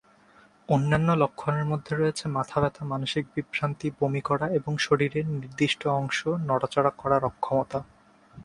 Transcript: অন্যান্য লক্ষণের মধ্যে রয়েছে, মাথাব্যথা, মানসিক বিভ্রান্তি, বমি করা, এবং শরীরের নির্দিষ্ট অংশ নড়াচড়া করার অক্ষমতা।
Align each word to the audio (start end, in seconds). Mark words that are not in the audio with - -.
অন্যান্য 0.69 1.09
লক্ষণের 1.11 1.65
মধ্যে 1.65 1.93
রয়েছে, 1.95 2.25
মাথাব্যথা, 2.27 2.83
মানসিক 2.85 3.23
বিভ্রান্তি, 3.35 3.87
বমি 3.99 4.21
করা, 4.21 4.45
এবং 4.49 4.71
শরীরের 4.77 5.25
নির্দিষ্ট 5.33 5.81
অংশ 5.99 6.19
নড়াচড়া 6.47 6.91
করার 6.97 7.23
অক্ষমতা। 7.25 7.79